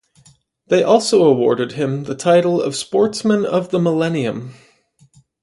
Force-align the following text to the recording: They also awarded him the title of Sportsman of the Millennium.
They 0.65 0.81
also 0.81 1.23
awarded 1.25 1.73
him 1.73 2.05
the 2.05 2.15
title 2.15 2.59
of 2.59 2.75
Sportsman 2.75 3.45
of 3.45 3.69
the 3.69 3.77
Millennium. 3.77 4.55